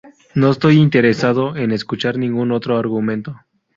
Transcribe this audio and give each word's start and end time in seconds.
No 0.33 0.49
estoy 0.49 0.77
interesado 0.79 1.55
en 1.55 1.71
escuchar 1.71 2.17
ningún 2.17 2.51
otro 2.51 2.75
argumento 2.75 3.37